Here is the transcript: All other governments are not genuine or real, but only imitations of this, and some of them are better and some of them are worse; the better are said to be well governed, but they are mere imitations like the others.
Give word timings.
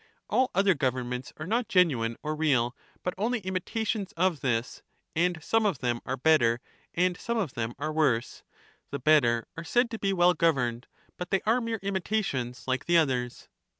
All 0.31 0.49
other 0.55 0.73
governments 0.73 1.31
are 1.37 1.45
not 1.45 1.67
genuine 1.67 2.17
or 2.23 2.35
real, 2.35 2.75
but 3.03 3.13
only 3.19 3.37
imitations 3.41 4.13
of 4.13 4.39
this, 4.39 4.81
and 5.15 5.37
some 5.43 5.63
of 5.63 5.77
them 5.77 6.01
are 6.07 6.17
better 6.17 6.59
and 6.95 7.15
some 7.15 7.37
of 7.37 7.53
them 7.53 7.75
are 7.77 7.93
worse; 7.93 8.41
the 8.89 8.97
better 8.97 9.47
are 9.55 9.63
said 9.63 9.91
to 9.91 9.99
be 9.99 10.11
well 10.11 10.33
governed, 10.33 10.87
but 11.17 11.29
they 11.29 11.41
are 11.45 11.61
mere 11.61 11.77
imitations 11.83 12.67
like 12.67 12.85
the 12.85 12.97
others. 12.97 13.47